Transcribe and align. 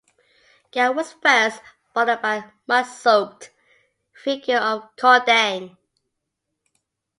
Garin 0.71 0.95
was 0.97 1.13
first, 1.13 1.61
followed 1.93 2.23
by 2.23 2.39
the 2.39 2.51
mud-soaked 2.65 3.51
figure 4.11 4.57
of 4.57 4.89
Cordang. 4.95 5.77